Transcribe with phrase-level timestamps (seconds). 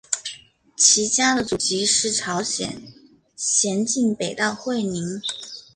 [0.75, 2.81] 其家的祖籍是朝鲜
[3.35, 5.21] 咸镜北道会宁。